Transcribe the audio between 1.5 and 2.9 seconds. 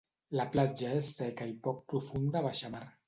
i poc profunda a baixamar.